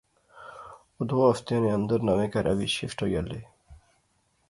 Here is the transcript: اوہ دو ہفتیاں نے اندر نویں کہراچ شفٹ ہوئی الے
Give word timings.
اوہ 0.95 1.05
دو 1.09 1.17
ہفتیاں 1.29 1.61
نے 1.63 1.69
اندر 1.77 1.99
نویں 2.07 2.31
کہراچ 2.33 2.61
شفٹ 2.77 2.97
ہوئی 3.03 3.13
الے 3.19 3.39